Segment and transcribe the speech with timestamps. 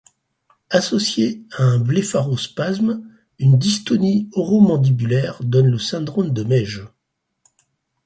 [0.71, 3.07] Associée à un blépharospasme,
[3.37, 6.87] une dystonie oromandibulaire donne le syndrome de Meige.